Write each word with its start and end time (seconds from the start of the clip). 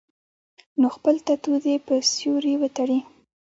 نو 0.79 0.87
خپل 0.95 1.15
ټټو 1.25 1.53
دې 1.63 1.75
پۀ 1.85 1.95
سيوري 2.13 2.53
وتړي- 2.61 2.99